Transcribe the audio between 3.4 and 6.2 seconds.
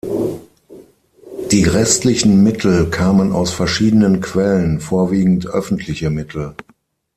verschiedenen Quellen, vorwiegend öffentliche